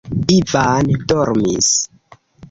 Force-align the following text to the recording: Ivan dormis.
Ivan 0.35 0.87
dormis. 1.11 1.69